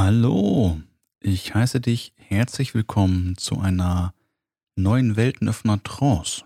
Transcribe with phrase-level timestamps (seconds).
[0.00, 0.80] Hallo,
[1.18, 4.14] ich heiße dich herzlich willkommen zu einer
[4.76, 6.44] neuen Weltenöffner Trance.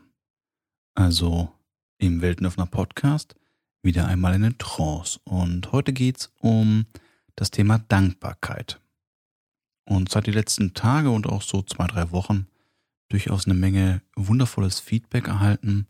[0.94, 1.52] Also
[1.98, 3.36] im Weltenöffner Podcast
[3.82, 5.20] wieder einmal eine Trance.
[5.24, 6.86] Und heute geht es um
[7.36, 8.80] das Thema Dankbarkeit.
[9.84, 12.46] Und seit die letzten Tage und auch so zwei, drei Wochen
[13.10, 15.86] durchaus eine Menge wundervolles Feedback erhalten.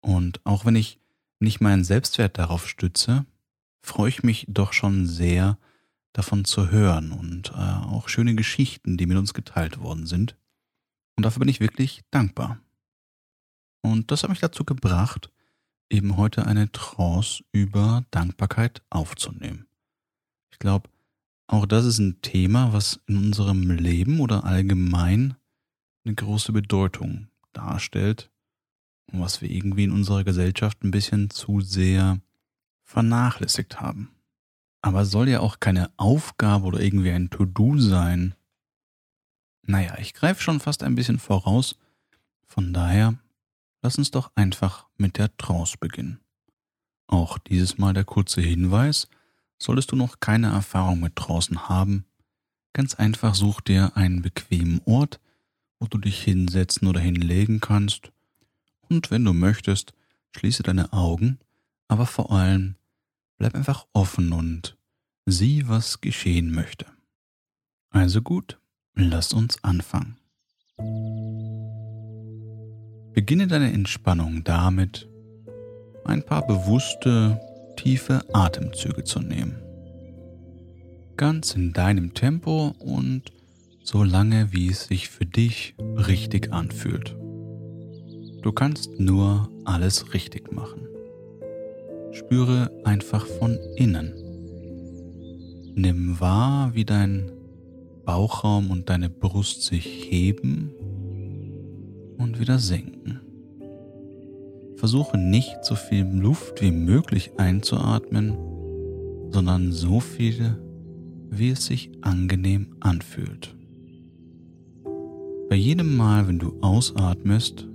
[0.00, 0.98] Und auch wenn ich
[1.38, 3.24] nicht meinen Selbstwert darauf stütze,
[3.82, 5.58] freue ich mich doch schon sehr,
[6.12, 10.36] davon zu hören und äh, auch schöne Geschichten, die mit uns geteilt worden sind.
[11.16, 12.60] Und dafür bin ich wirklich dankbar.
[13.82, 15.30] Und das hat mich dazu gebracht,
[15.90, 19.66] eben heute eine Trance über Dankbarkeit aufzunehmen.
[20.52, 20.90] Ich glaube,
[21.46, 25.34] auch das ist ein Thema, was in unserem Leben oder allgemein
[26.04, 28.30] eine große Bedeutung darstellt
[29.10, 32.20] und was wir irgendwie in unserer Gesellschaft ein bisschen zu sehr
[32.84, 34.10] vernachlässigt haben.
[34.80, 38.34] Aber soll ja auch keine Aufgabe oder irgendwie ein To-Do sein.
[39.62, 41.76] Naja, ich greife schon fast ein bisschen voraus.
[42.46, 43.18] Von daher,
[43.82, 46.20] lass uns doch einfach mit der Trance beginnen.
[47.06, 49.08] Auch dieses Mal der kurze Hinweis,
[49.58, 52.04] solltest du noch keine Erfahrung mit Trancen haben,
[52.72, 55.20] ganz einfach such dir einen bequemen Ort,
[55.80, 58.12] wo du dich hinsetzen oder hinlegen kannst.
[58.88, 59.92] Und wenn du möchtest,
[60.36, 61.38] schließe deine Augen,
[61.88, 62.76] aber vor allem
[63.38, 64.76] Bleib einfach offen und
[65.24, 66.86] sieh, was geschehen möchte.
[67.90, 68.60] Also gut,
[68.94, 70.16] lass uns anfangen.
[73.14, 75.08] Beginne deine Entspannung damit,
[76.04, 77.40] ein paar bewusste,
[77.76, 79.62] tiefe Atemzüge zu nehmen.
[81.16, 83.32] Ganz in deinem Tempo und
[83.82, 87.16] so lange, wie es sich für dich richtig anfühlt.
[88.42, 90.87] Du kannst nur alles richtig machen.
[92.18, 94.12] Spüre einfach von innen.
[95.76, 97.30] Nimm wahr, wie dein
[98.04, 100.72] Bauchraum und deine Brust sich heben
[102.18, 103.20] und wieder senken.
[104.74, 108.36] Versuche nicht so viel Luft wie möglich einzuatmen,
[109.30, 110.58] sondern so viel,
[111.30, 113.54] wie es sich angenehm anfühlt.
[115.48, 117.68] Bei jedem Mal, wenn du ausatmest,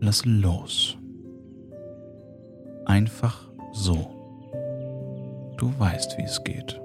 [0.00, 0.96] lasse los.
[2.86, 3.96] Einfach so.
[5.56, 6.80] Du weißt, wie es geht.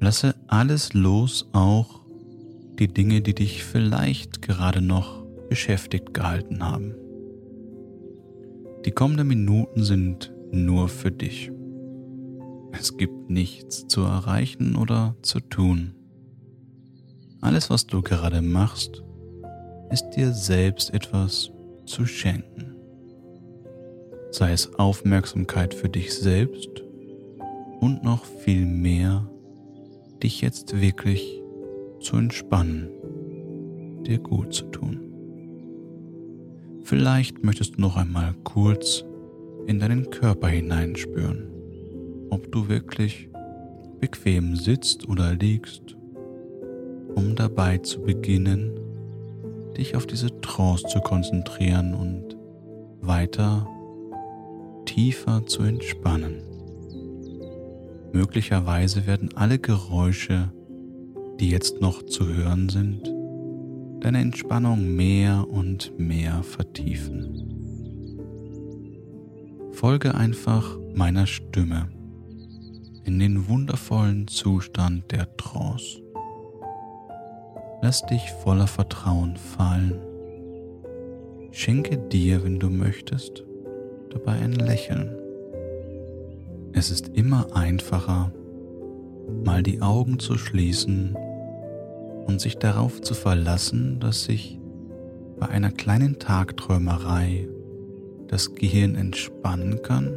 [0.00, 2.02] Lasse alles los, auch
[2.78, 6.94] die Dinge, die dich vielleicht gerade noch beschäftigt gehalten haben.
[8.84, 11.50] Die kommenden Minuten sind nur für dich.
[12.72, 15.94] Es gibt nichts zu erreichen oder zu tun.
[17.40, 19.02] Alles, was du gerade machst,
[19.90, 21.50] ist dir selbst etwas
[21.86, 22.71] zu schenken
[24.32, 26.82] sei es Aufmerksamkeit für dich selbst
[27.80, 29.28] und noch viel mehr,
[30.22, 31.42] dich jetzt wirklich
[32.00, 32.88] zu entspannen,
[34.06, 35.00] dir gut zu tun.
[36.82, 39.04] Vielleicht möchtest du noch einmal kurz
[39.66, 41.46] in deinen Körper hineinspüren,
[42.30, 43.28] ob du wirklich
[44.00, 45.94] bequem sitzt oder liegst,
[47.14, 48.72] um dabei zu beginnen,
[49.76, 52.36] dich auf diese Trance zu konzentrieren und
[53.02, 53.68] weiter
[54.92, 56.42] tiefer zu entspannen.
[58.12, 60.52] Möglicherweise werden alle Geräusche,
[61.40, 63.10] die jetzt noch zu hören sind,
[64.00, 67.48] deine Entspannung mehr und mehr vertiefen.
[69.72, 71.88] Folge einfach meiner Stimme
[73.04, 76.02] in den wundervollen Zustand der Trance.
[77.80, 79.98] Lass dich voller Vertrauen fallen.
[81.50, 83.42] Schenke dir, wenn du möchtest,
[84.12, 85.10] dabei ein Lächeln.
[86.72, 88.32] Es ist immer einfacher,
[89.44, 91.16] mal die Augen zu schließen
[92.26, 94.58] und sich darauf zu verlassen, dass sich
[95.38, 97.48] bei einer kleinen Tagträumerei
[98.28, 100.14] das Gehirn entspannen kann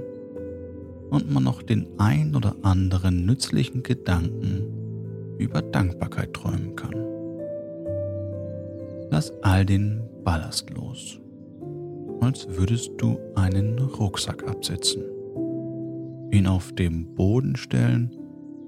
[1.09, 4.63] und man noch den ein oder anderen nützlichen Gedanken
[5.37, 6.95] über Dankbarkeit träumen kann.
[9.09, 11.19] Lass all den Ballast los
[12.25, 15.03] als würdest du einen Rucksack absetzen,
[16.31, 18.17] ihn auf dem Boden stellen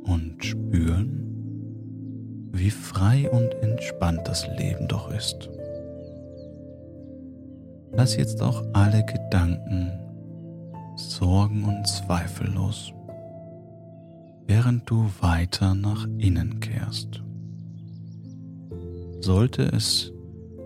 [0.04, 5.50] und spüren, wie frei und entspannt das Leben doch ist.
[7.94, 9.92] Lass jetzt auch alle Gedanken,
[10.96, 12.94] Sorgen und Zweifel los,
[14.46, 17.24] während du weiter nach innen kehrst.
[19.20, 20.14] Sollte es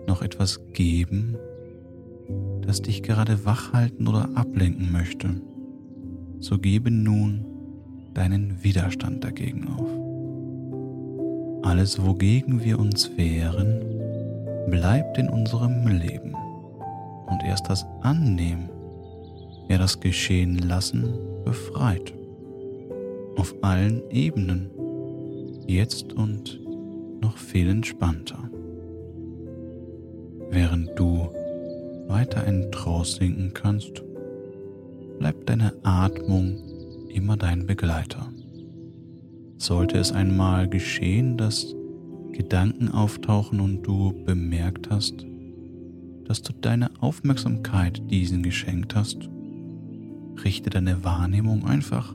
[0.06, 1.38] noch etwas geben,
[2.62, 5.40] das dich gerade wach halten oder ablenken möchte,
[6.38, 7.44] so gebe nun
[8.14, 9.88] deinen Widerstand dagegen auf.
[11.64, 13.80] Alles, wogegen wir uns wehren,
[14.68, 16.34] bleibt in unserem Leben.
[17.26, 18.68] Und erst das Annehmen,
[19.68, 21.14] ja das Geschehen lassen,
[21.44, 22.12] befreit.
[23.36, 24.70] Auf allen Ebenen,
[25.66, 26.60] jetzt und
[27.20, 28.50] noch viel entspannter.
[30.50, 31.28] Während du
[32.12, 34.02] weiter in Trance sinken kannst,
[35.18, 36.58] bleibt deine Atmung
[37.08, 38.28] immer dein Begleiter.
[39.56, 41.74] Sollte es einmal geschehen, dass
[42.32, 45.26] Gedanken auftauchen und du bemerkt hast,
[46.26, 49.30] dass du deine Aufmerksamkeit diesen geschenkt hast,
[50.44, 52.14] richte deine Wahrnehmung einfach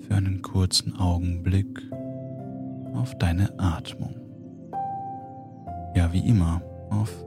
[0.00, 1.82] für einen kurzen Augenblick
[2.94, 4.14] auf deine Atmung.
[5.96, 7.26] Ja, wie immer, auf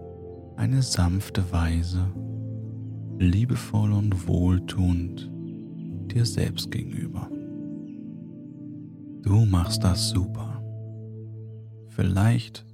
[0.60, 2.06] eine sanfte Weise,
[3.18, 5.32] liebevoll und wohltuend
[6.12, 7.30] dir selbst gegenüber.
[9.22, 10.62] Du machst das super.
[11.88, 12.66] Vielleicht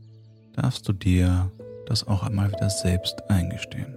[0.54, 1.52] darfst du dir
[1.86, 3.96] das auch einmal wieder selbst eingestehen.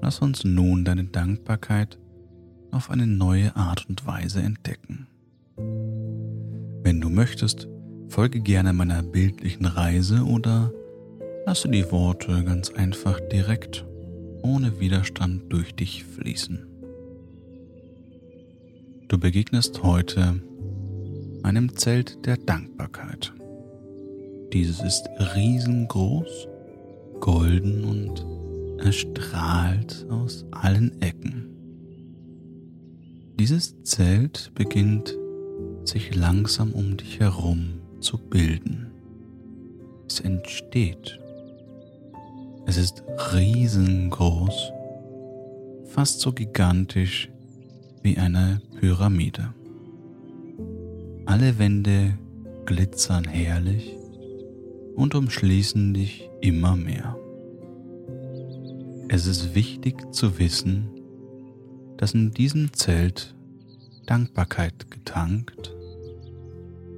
[0.00, 1.98] Lass uns nun deine Dankbarkeit
[2.70, 5.06] auf eine neue Art und Weise entdecken.
[6.82, 7.68] Wenn du möchtest,
[8.08, 10.72] folge gerne meiner bildlichen Reise oder
[11.46, 13.84] lasse die Worte ganz einfach direkt,
[14.42, 16.66] ohne Widerstand durch dich fließen.
[19.08, 20.40] Du begegnest heute
[21.42, 23.32] einem Zelt der Dankbarkeit.
[24.52, 26.48] Dieses ist riesengroß,
[27.20, 28.26] golden und
[28.84, 31.48] erstrahlt aus allen Ecken.
[33.38, 35.16] Dieses Zelt beginnt
[35.84, 38.90] sich langsam um dich herum zu bilden.
[40.06, 41.18] Es entsteht
[42.66, 44.72] es ist riesengroß,
[45.86, 47.30] fast so gigantisch
[48.02, 49.52] wie eine Pyramide.
[51.26, 52.18] Alle Wände
[52.64, 53.96] glitzern herrlich
[54.94, 57.16] und umschließen dich immer mehr.
[59.08, 60.88] Es ist wichtig zu wissen,
[61.98, 63.34] dass in diesem Zelt
[64.06, 65.74] Dankbarkeit getankt,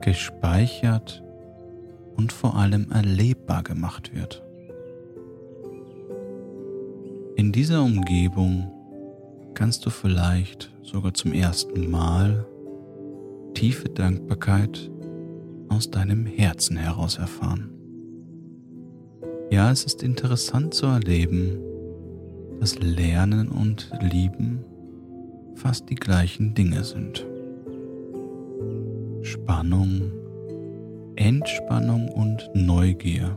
[0.01, 1.23] gespeichert
[2.17, 4.44] und vor allem erlebbar gemacht wird.
[7.37, 8.71] In dieser Umgebung
[9.55, 12.47] kannst du vielleicht sogar zum ersten Mal
[13.55, 14.89] tiefe Dankbarkeit
[15.69, 17.71] aus deinem Herzen heraus erfahren.
[19.51, 21.59] Ja, es ist interessant zu erleben,
[22.61, 24.61] dass Lernen und Lieben
[25.57, 27.27] fast die gleichen Dinge sind.
[29.23, 30.13] Spannung,
[31.17, 33.37] Entspannung und Neugier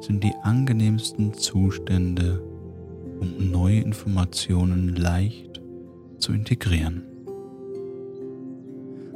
[0.00, 2.40] sind die angenehmsten Zustände,
[3.20, 5.60] um neue Informationen leicht
[6.18, 7.02] zu integrieren.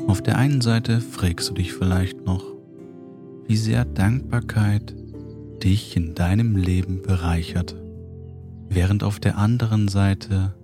[0.07, 2.45] Auf der einen Seite fragst du dich vielleicht noch,
[3.47, 4.95] wie sehr Dankbarkeit
[5.63, 7.77] dich in deinem Leben bereichert,
[8.69, 10.55] während auf der anderen Seite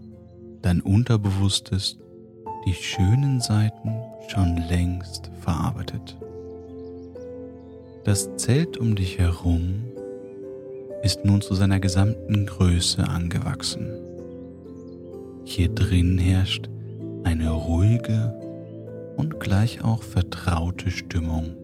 [0.62, 1.98] dein Unterbewusstes
[2.66, 3.94] die schönen Seiten
[4.28, 6.16] schon längst verarbeitet.
[8.04, 9.84] Das Zelt um dich herum
[11.02, 13.90] ist nun zu seiner gesamten Größe angewachsen.
[15.44, 16.68] Hier drin herrscht
[17.24, 18.34] eine ruhige
[19.16, 21.54] und gleich auch vertraute Stimmung,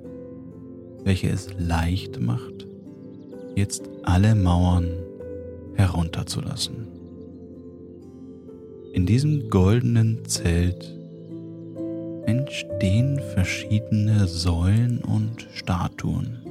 [1.05, 2.67] welche es leicht macht,
[3.55, 4.89] jetzt alle Mauern
[5.75, 6.87] herunterzulassen.
[8.93, 10.97] In diesem goldenen Zelt
[12.27, 16.44] entstehen verschiedene Säulen und Statuen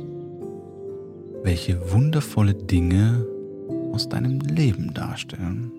[1.43, 3.25] welche wundervolle Dinge
[3.91, 5.71] aus deinem Leben darstellen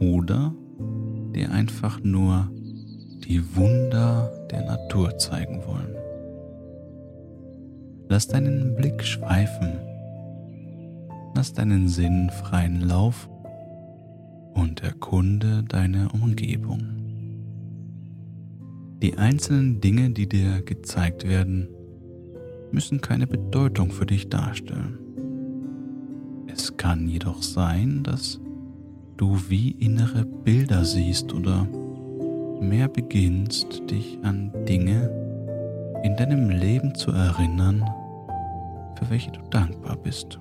[0.00, 0.54] oder
[1.34, 2.50] dir einfach nur
[3.24, 5.94] die Wunder der Natur zeigen wollen.
[8.08, 9.78] Lass deinen Blick schweifen,
[11.34, 13.28] lass deinen Sinn freien Lauf
[14.54, 16.80] und erkunde deine Umgebung.
[19.02, 21.68] Die einzelnen Dinge, die dir gezeigt werden,
[22.72, 24.98] müssen keine Bedeutung für dich darstellen.
[26.46, 28.40] Es kann jedoch sein, dass
[29.16, 31.66] du wie innere Bilder siehst oder
[32.60, 35.10] mehr beginnst, dich an Dinge
[36.02, 37.84] in deinem Leben zu erinnern,
[38.96, 40.38] für welche du dankbar bist.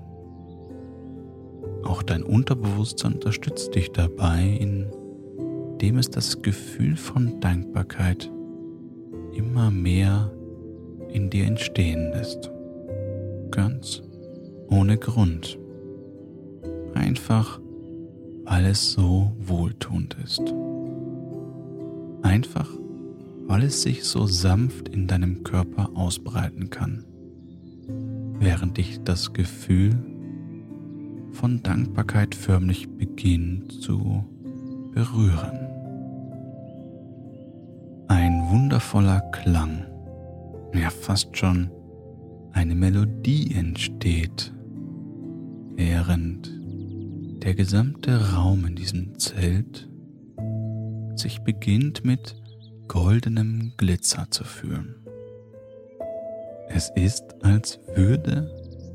[1.83, 8.31] Auch dein Unterbewusstsein unterstützt dich dabei, indem es das Gefühl von Dankbarkeit
[9.33, 10.31] immer mehr
[11.11, 12.51] in dir entstehen lässt.
[13.51, 14.01] Ganz
[14.69, 15.57] ohne Grund.
[16.93, 17.59] Einfach,
[18.45, 20.41] weil es so wohltuend ist.
[22.21, 22.69] Einfach,
[23.47, 27.05] weil es sich so sanft in deinem Körper ausbreiten kann,
[28.39, 29.95] während dich das Gefühl
[31.31, 34.25] von Dankbarkeit förmlich beginnt zu
[34.93, 35.67] berühren.
[38.07, 39.85] Ein wundervoller Klang,
[40.73, 41.71] ja fast schon
[42.53, 44.53] eine Melodie entsteht,
[45.75, 46.51] während
[47.43, 49.89] der gesamte Raum in diesem Zelt
[51.15, 52.35] sich beginnt mit
[52.87, 54.95] goldenem Glitzer zu fühlen.
[56.69, 58.51] Es ist, als würde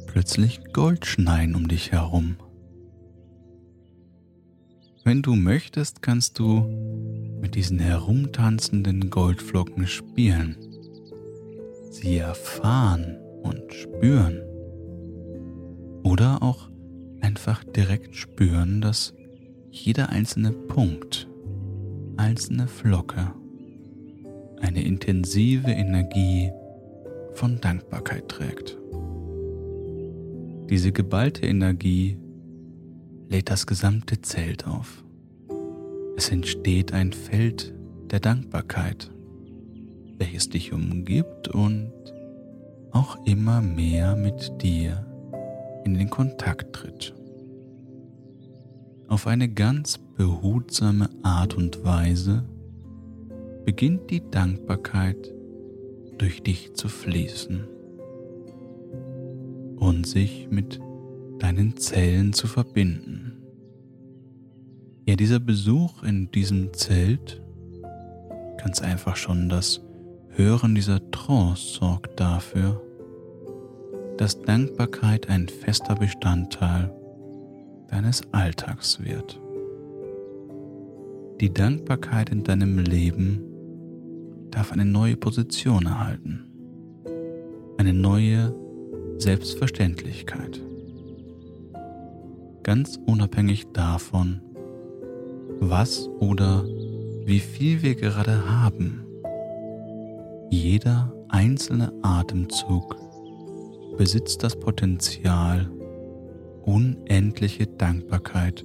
[0.06, 2.36] plötzlich Gold schneien um dich herum.
[5.04, 6.60] Wenn du möchtest, kannst du
[7.40, 10.56] mit diesen herumtanzenden Goldflocken spielen,
[11.92, 14.40] sie erfahren und spüren.
[16.02, 16.70] Oder auch
[17.20, 19.14] einfach direkt spüren, dass
[19.70, 21.28] jeder einzelne Punkt,
[22.16, 23.32] einzelne Flocke
[24.60, 26.50] eine intensive Energie
[27.34, 28.78] von Dankbarkeit trägt.
[30.68, 32.16] Diese geballte Energie
[33.28, 35.04] lädt das gesamte Zelt auf.
[36.16, 37.74] Es entsteht ein Feld
[38.10, 39.10] der Dankbarkeit,
[40.22, 41.90] welches dich umgibt und
[42.92, 45.04] auch immer mehr mit dir
[45.84, 47.12] in den Kontakt tritt.
[49.08, 52.44] Auf eine ganz behutsame Art und Weise
[53.64, 55.34] beginnt die Dankbarkeit
[56.18, 57.64] durch dich zu fließen
[59.78, 60.78] und sich mit
[61.40, 63.38] deinen Zellen zu verbinden.
[65.04, 67.42] Ja, dieser Besuch in diesem Zelt,
[68.58, 69.80] ganz einfach schon das
[70.34, 72.80] Hören dieser Trance sorgt dafür,
[74.16, 76.90] dass Dankbarkeit ein fester Bestandteil
[77.88, 79.38] deines Alltags wird.
[81.42, 83.42] Die Dankbarkeit in deinem Leben
[84.50, 86.46] darf eine neue Position erhalten,
[87.76, 88.54] eine neue
[89.18, 90.62] Selbstverständlichkeit.
[92.62, 94.40] Ganz unabhängig davon,
[95.60, 96.64] was oder
[97.26, 99.04] wie viel wir gerade haben.
[100.52, 102.98] Jeder einzelne Atemzug
[103.96, 105.70] besitzt das Potenzial,
[106.66, 108.62] unendliche Dankbarkeit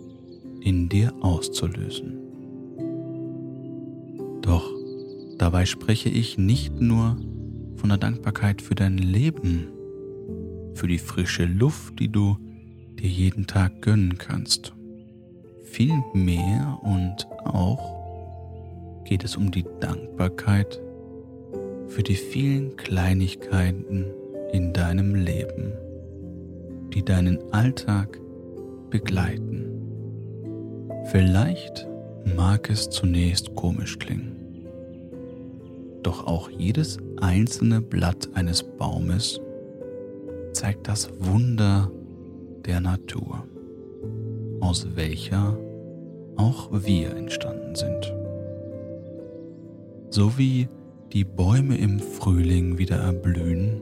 [0.60, 2.20] in dir auszulösen.
[4.42, 4.70] Doch
[5.38, 7.16] dabei spreche ich nicht nur
[7.78, 9.70] von der Dankbarkeit für dein Leben,
[10.74, 12.36] für die frische Luft, die du
[13.00, 14.74] dir jeden Tag gönnen kannst.
[15.64, 20.82] Vielmehr und auch geht es um die Dankbarkeit
[21.88, 24.06] für die vielen Kleinigkeiten
[24.52, 25.74] in deinem Leben,
[26.94, 28.20] die deinen Alltag
[28.90, 29.66] begleiten.
[31.06, 31.88] Vielleicht
[32.36, 34.36] mag es zunächst komisch klingen,
[36.04, 39.42] doch auch jedes einzelne Blatt eines Baumes
[40.54, 41.92] zeigt das Wunder
[42.66, 43.44] der Natur,
[44.60, 45.58] aus welcher
[46.36, 48.14] auch wir entstanden sind.
[50.10, 50.68] So wie
[51.14, 53.82] die Bäume im Frühling wieder erblühen,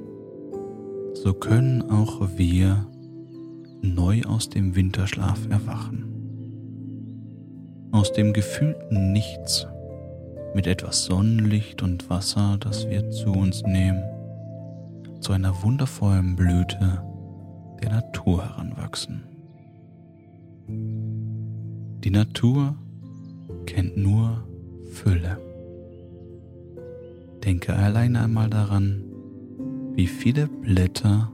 [1.14, 2.88] so können auch wir
[3.82, 6.06] neu aus dem Winterschlaf erwachen.
[7.92, 9.66] Aus dem gefühlten Nichts
[10.54, 14.04] mit etwas Sonnenlicht und Wasser, das wir zu uns nehmen,
[15.20, 17.02] zu einer wundervollen Blüte
[17.82, 19.24] der Natur heranwachsen.
[22.04, 22.76] Die Natur
[23.66, 24.44] kennt nur
[24.92, 25.55] Fülle.
[27.46, 29.04] Denke alleine einmal daran,
[29.94, 31.32] wie viele Blätter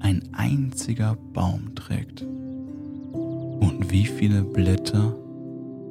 [0.00, 5.14] ein einziger Baum trägt und wie viele Blätter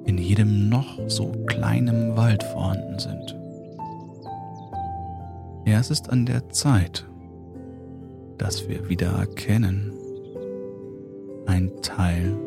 [0.04, 3.38] in jedem noch so kleinen Wald vorhanden sind.
[5.66, 7.06] Ja, es ist an der Zeit,
[8.38, 9.94] dass wir wieder erkennen,
[11.46, 12.38] ein Teil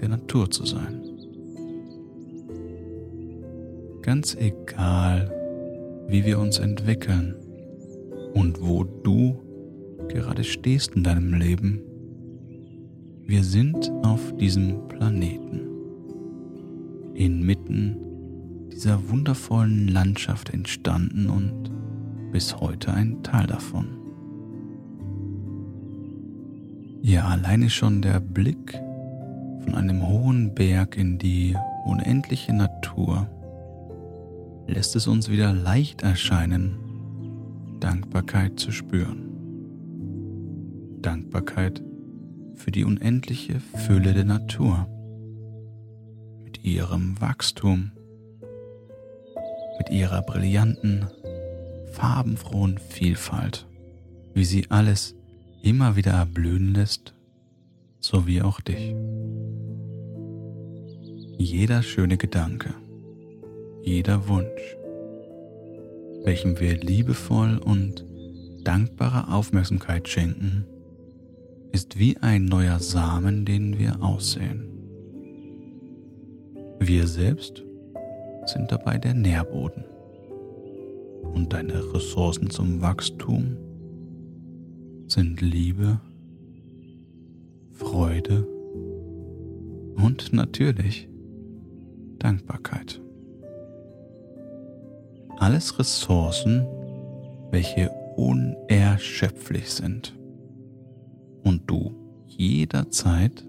[0.00, 1.02] der Natur zu sein.
[4.02, 5.37] Ganz egal,
[6.08, 7.34] wie wir uns entwickeln
[8.32, 9.38] und wo du
[10.08, 11.80] gerade stehst in deinem Leben,
[13.26, 15.60] wir sind auf diesem Planeten,
[17.14, 17.96] inmitten
[18.72, 21.70] dieser wundervollen Landschaft entstanden und
[22.32, 23.86] bis heute ein Teil davon.
[27.02, 28.72] Ja, alleine schon der Blick
[29.60, 33.28] von einem hohen Berg in die unendliche Natur
[34.68, 36.76] lässt es uns wieder leicht erscheinen,
[37.80, 39.24] Dankbarkeit zu spüren.
[41.00, 41.82] Dankbarkeit
[42.54, 44.86] für die unendliche Fülle der Natur
[46.44, 47.92] mit ihrem Wachstum,
[49.78, 51.06] mit ihrer brillanten,
[51.92, 53.66] farbenfrohen Vielfalt,
[54.34, 55.14] wie sie alles
[55.62, 57.14] immer wieder erblühen lässt,
[58.00, 58.94] so wie auch dich.
[61.38, 62.74] Jeder schöne Gedanke,
[63.88, 64.76] jeder Wunsch,
[66.22, 68.04] welchem wir liebevoll und
[68.62, 70.66] dankbare Aufmerksamkeit schenken,
[71.72, 74.68] ist wie ein neuer Samen, den wir aussehen.
[76.80, 77.64] Wir selbst
[78.44, 79.84] sind dabei der Nährboden
[81.22, 83.56] und deine Ressourcen zum Wachstum
[85.06, 85.98] sind Liebe,
[87.72, 88.46] Freude
[89.96, 91.08] und natürlich
[92.18, 93.00] Dankbarkeit.
[95.48, 96.66] Alles Ressourcen,
[97.50, 100.14] welche unerschöpflich sind
[101.42, 101.90] und du
[102.26, 103.48] jederzeit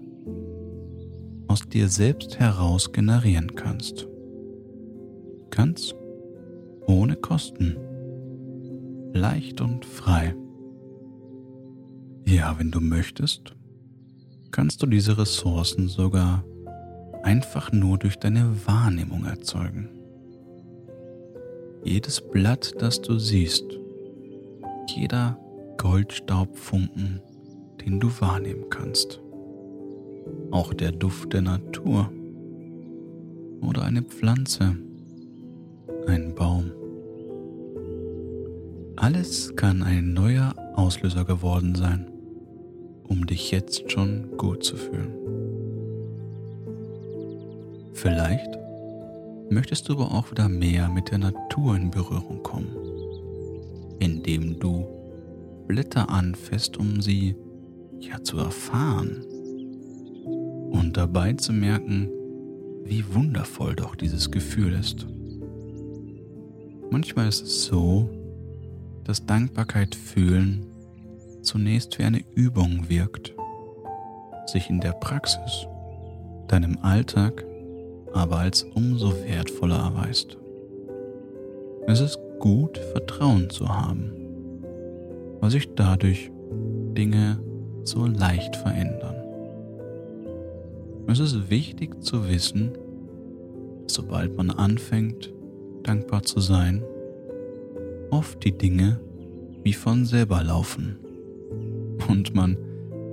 [1.46, 4.08] aus dir selbst heraus generieren kannst.
[5.50, 5.94] Ganz
[6.86, 7.76] ohne Kosten.
[9.12, 10.34] Leicht und frei.
[12.26, 13.54] Ja, wenn du möchtest,
[14.52, 16.46] kannst du diese Ressourcen sogar
[17.24, 19.99] einfach nur durch deine Wahrnehmung erzeugen.
[21.84, 23.64] Jedes Blatt, das du siehst,
[24.94, 25.38] jeder
[25.78, 27.20] Goldstaubfunken,
[27.80, 29.20] den du wahrnehmen kannst.
[30.50, 32.12] Auch der Duft der Natur
[33.62, 34.76] oder eine Pflanze,
[36.06, 36.70] ein Baum.
[38.96, 42.10] Alles kann ein neuer Auslöser geworden sein,
[43.04, 45.14] um dich jetzt schon gut zu fühlen.
[47.94, 48.58] Vielleicht
[49.50, 52.74] möchtest du aber auch wieder mehr mit der Natur in Berührung kommen,
[53.98, 54.86] indem du
[55.66, 57.36] Blätter anfasst, um sie
[57.98, 59.24] ja zu erfahren
[60.70, 62.08] und dabei zu merken,
[62.84, 65.06] wie wundervoll doch dieses Gefühl ist.
[66.90, 68.08] Manchmal ist es so,
[69.04, 70.66] dass Dankbarkeit fühlen
[71.42, 73.34] zunächst wie eine Übung wirkt,
[74.46, 75.66] sich in der Praxis,
[76.48, 77.44] deinem Alltag
[78.12, 80.36] aber als umso wertvoller erweist.
[81.86, 84.12] Es ist gut, Vertrauen zu haben,
[85.40, 86.30] weil sich dadurch
[86.96, 87.40] Dinge
[87.84, 89.16] so leicht verändern.
[91.06, 92.72] Es ist wichtig zu wissen,
[93.84, 95.32] dass sobald man anfängt,
[95.82, 96.84] dankbar zu sein,
[98.10, 99.00] oft die Dinge
[99.62, 100.98] wie von selber laufen
[102.08, 102.56] und man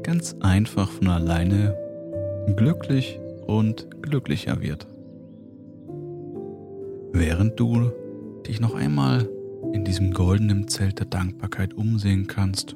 [0.03, 1.75] ganz einfach von alleine
[2.55, 4.87] glücklich und glücklicher wird.
[7.13, 7.91] Während du
[8.45, 9.27] dich noch einmal
[9.73, 12.75] in diesem goldenen Zelt der Dankbarkeit umsehen kannst,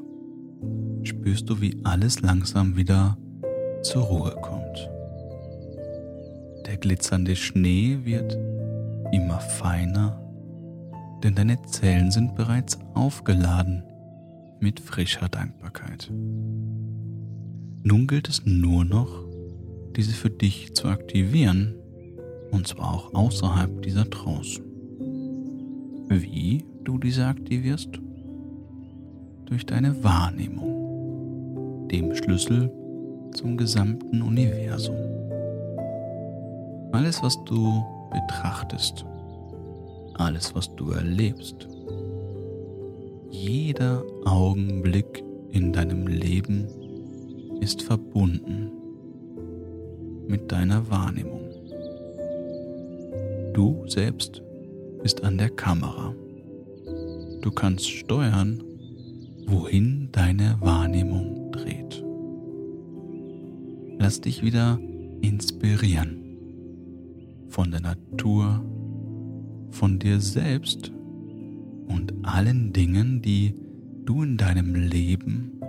[1.04, 3.18] spürst du, wie alles langsam wieder
[3.84, 4.90] zur Ruhe kommt.
[6.66, 8.38] Der glitzernde Schnee wird
[9.12, 10.20] immer feiner,
[11.24, 13.84] denn deine Zellen sind bereits aufgeladen
[14.60, 16.10] mit frischer Dankbarkeit.
[17.84, 19.31] Nun gilt es nur noch,
[19.96, 21.76] diese für dich zu aktivieren,
[22.52, 24.62] und zwar auch außerhalb dieser Trance.
[26.10, 27.90] Wie du diese aktivierst?
[29.46, 32.72] Durch deine Wahrnehmung, dem Schlüssel
[33.34, 34.96] zum gesamten Universum.
[36.92, 39.06] Alles, was du betrachtest,
[40.16, 41.68] alles, was du erlebst,
[43.30, 46.68] jeder Augenblick in deinem Leben
[47.62, 48.72] ist verbunden
[50.32, 51.42] mit deiner Wahrnehmung.
[53.54, 54.42] Du selbst
[55.04, 56.16] bist an der Kamera.
[57.42, 58.64] Du kannst steuern,
[59.46, 62.02] wohin deine Wahrnehmung dreht.
[64.00, 64.80] Lass dich wieder
[65.20, 66.18] inspirieren
[67.50, 68.64] von der Natur,
[69.72, 70.94] von dir selbst
[71.88, 73.54] und allen Dingen, die
[74.06, 75.60] du in deinem Leben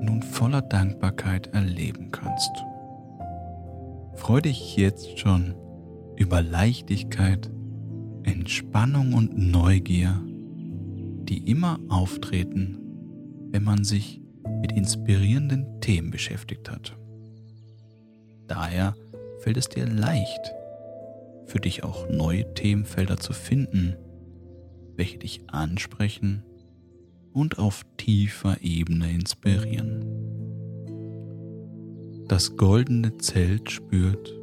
[0.00, 2.52] nun voller Dankbarkeit erleben kannst.
[4.16, 5.54] Freu dich jetzt schon
[6.16, 7.50] über Leichtigkeit,
[8.22, 12.78] Entspannung und Neugier, die immer auftreten,
[13.50, 14.20] wenn man sich
[14.60, 16.96] mit inspirierenden Themen beschäftigt hat.
[18.46, 18.94] Daher
[19.40, 20.54] fällt es dir leicht,
[21.46, 23.96] für dich auch neue Themenfelder zu finden,
[24.96, 26.44] welche dich ansprechen
[27.32, 30.43] und auf tiefer Ebene inspirieren.
[32.28, 34.34] Das goldene Zelt spürt,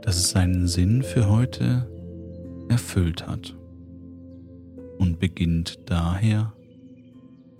[0.00, 1.86] dass es seinen Sinn für heute
[2.68, 3.54] erfüllt hat
[4.98, 6.54] und beginnt daher,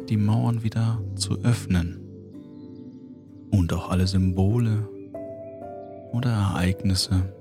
[0.08, 2.00] die Mauern wieder zu öffnen
[3.50, 4.88] und auch alle Symbole
[6.12, 7.34] oder Ereignisse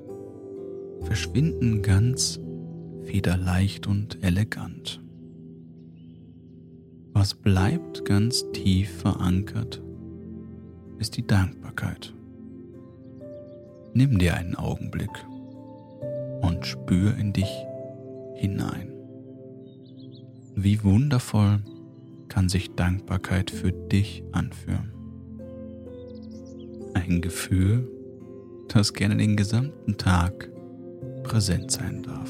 [1.04, 2.40] verschwinden ganz
[3.06, 5.02] federleicht und elegant.
[7.14, 9.82] Was bleibt ganz tief verankert,
[11.02, 12.14] ist die Dankbarkeit.
[13.94, 15.10] Nimm dir einen Augenblick
[16.42, 17.50] und spür in dich
[18.36, 18.94] hinein.
[20.56, 21.60] Wie wundervoll
[22.30, 24.94] kann sich Dankbarkeit für dich anfühlen.
[26.94, 27.90] Ein Gefühl,
[28.68, 30.50] das gerne den gesamten Tag
[31.24, 32.30] präsent sein darf.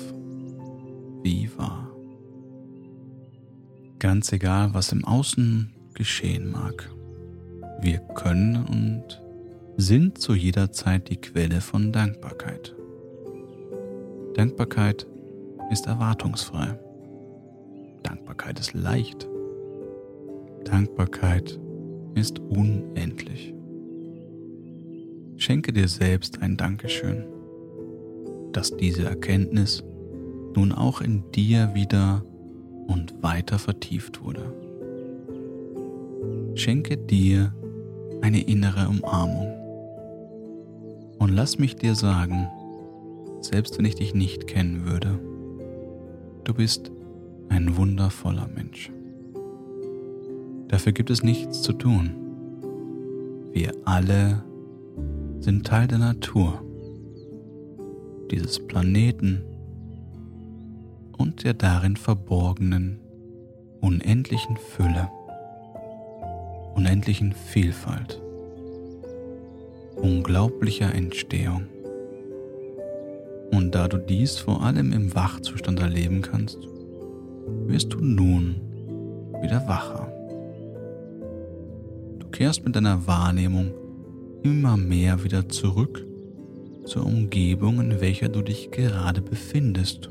[1.23, 1.91] Wie wahr.
[3.99, 6.89] Ganz egal, was im Außen geschehen mag.
[7.81, 9.21] Wir können und
[9.75, 12.75] sind zu jeder Zeit die Quelle von Dankbarkeit.
[14.35, 15.07] Dankbarkeit
[15.71, 16.77] ist erwartungsfrei.
[18.03, 19.27] Dankbarkeit ist leicht.
[20.63, 21.59] Dankbarkeit
[22.13, 23.55] ist unendlich.
[25.37, 27.25] Schenke dir selbst ein Dankeschön,
[28.51, 29.83] dass diese Erkenntnis
[30.55, 32.23] nun auch in dir wieder
[32.85, 34.53] und weiter vertieft wurde.
[36.53, 37.55] Schenke dir
[38.21, 39.53] eine innere Umarmung.
[41.19, 42.47] Und lass mich dir sagen,
[43.41, 45.19] selbst wenn ich dich nicht kennen würde,
[46.43, 46.91] du bist
[47.49, 48.91] ein wundervoller Mensch.
[50.67, 52.11] Dafür gibt es nichts zu tun.
[53.51, 54.43] Wir alle
[55.39, 56.61] sind Teil der Natur,
[58.31, 59.41] dieses Planeten
[61.17, 62.99] und der darin verborgenen
[63.81, 65.09] unendlichen Fülle,
[66.75, 68.21] unendlichen Vielfalt,
[69.95, 71.67] unglaublicher Entstehung.
[73.51, 76.57] Und da du dies vor allem im Wachzustand erleben kannst,
[77.67, 78.55] wirst du nun
[79.41, 80.11] wieder wacher.
[82.19, 83.73] Du kehrst mit deiner Wahrnehmung
[84.43, 86.05] immer mehr wieder zurück
[86.85, 90.09] zur Umgebung, in welcher du dich gerade befindest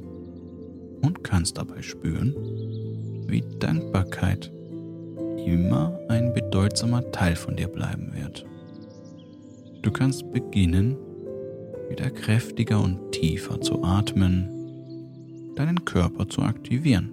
[1.03, 2.35] und kannst dabei spüren,
[3.27, 4.53] wie Dankbarkeit
[5.46, 8.44] immer ein bedeutsamer Teil von dir bleiben wird.
[9.83, 10.96] Du kannst beginnen,
[11.88, 14.48] wieder kräftiger und tiefer zu atmen,
[15.57, 17.11] deinen Körper zu aktivieren.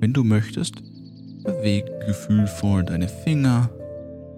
[0.00, 0.82] Wenn du möchtest,
[1.44, 3.70] bewege gefühlvoll deine Finger,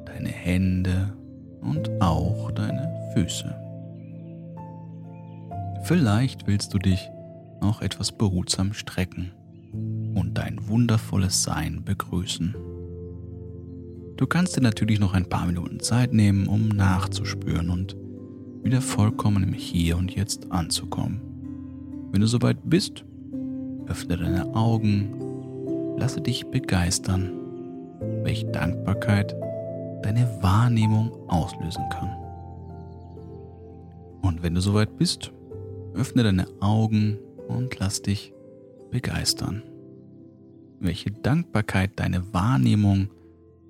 [0.07, 1.13] deine Hände
[1.61, 3.55] und auch deine Füße.
[5.83, 7.11] Vielleicht willst du dich
[7.61, 9.33] auch etwas behutsam strecken
[10.31, 12.55] und dein wundervolles Sein begrüßen.
[14.17, 17.97] Du kannst dir natürlich noch ein paar Minuten Zeit nehmen, um nachzuspüren und
[18.63, 21.21] wieder vollkommen im Hier und Jetzt anzukommen.
[22.13, 23.05] Wenn du soweit bist,
[23.89, 27.33] öffne deine Augen, lasse dich begeistern,
[28.23, 29.35] welche Dankbarkeit
[30.05, 32.11] deine Wahrnehmung auslösen kann.
[34.23, 35.33] Und wenn du soweit bist,
[35.95, 38.33] öffne deine Augen und lass dich
[38.93, 39.65] begeistern,
[40.81, 43.11] welche Dankbarkeit deine Wahrnehmung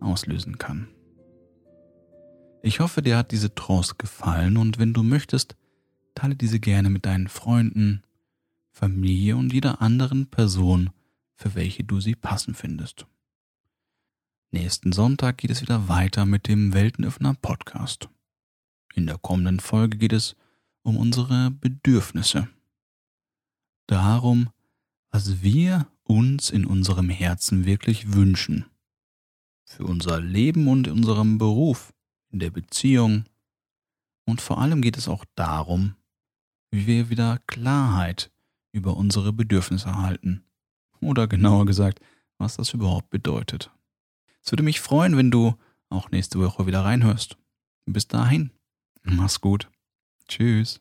[0.00, 0.88] auslösen kann.
[2.62, 5.56] Ich hoffe, dir hat diese Trance gefallen und wenn du möchtest,
[6.14, 8.02] teile diese gerne mit deinen Freunden,
[8.70, 10.90] Familie und jeder anderen Person,
[11.34, 13.06] für welche du sie passend findest.
[14.52, 18.08] Nächsten Sonntag geht es wieder weiter mit dem Weltenöffner Podcast.
[18.94, 20.36] In der kommenden Folge geht es
[20.82, 22.48] um unsere Bedürfnisse.
[23.86, 24.50] Darum,
[25.10, 28.66] was wir uns in unserem Herzen wirklich wünschen.
[29.64, 31.94] Für unser Leben und in unserem Beruf,
[32.32, 33.26] in der Beziehung.
[34.24, 35.94] Und vor allem geht es auch darum,
[36.72, 38.32] wie wir wieder Klarheit
[38.72, 40.42] über unsere Bedürfnisse erhalten.
[41.00, 42.00] Oder genauer gesagt,
[42.38, 43.70] was das überhaupt bedeutet.
[44.42, 45.54] Es würde mich freuen, wenn du
[45.90, 47.38] auch nächste Woche wieder reinhörst.
[47.86, 48.50] Bis dahin,
[49.02, 49.70] mach's gut.
[50.26, 50.80] Tschüss.